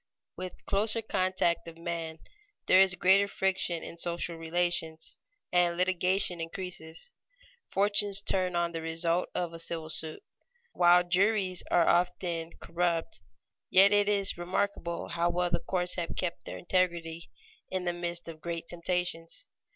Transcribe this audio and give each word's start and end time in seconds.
_With 0.35 0.65
closer 0.65 1.03
contact 1.03 1.67
of 1.67 1.77
men 1.77 2.17
there 2.65 2.81
is 2.81 2.95
greater 2.95 3.27
friction 3.27 3.83
in 3.83 3.97
social 3.97 4.35
relations, 4.35 5.19
and 5.51 5.77
litigation 5.77 6.41
increases. 6.41 7.11
Fortunes 7.67 8.19
turn 8.19 8.55
on 8.55 8.71
the 8.71 8.81
result 8.81 9.29
of 9.35 9.53
a 9.53 9.59
civil 9.59 9.91
suit. 9.91 10.23
While 10.73 11.03
juries 11.03 11.61
often 11.69 12.47
are 12.53 12.57
corrupt, 12.65 13.21
yet 13.69 13.91
it 13.91 14.09
is 14.09 14.39
remarkable 14.39 15.09
how 15.09 15.29
well 15.29 15.51
the 15.51 15.59
courts 15.59 15.93
have 15.97 16.15
kept 16.15 16.45
their 16.45 16.57
integrity 16.57 17.29
in 17.69 17.85
the 17.85 17.93
midst 17.93 18.27
of 18.27 18.41
great 18.41 18.65
temptations. 18.65 19.45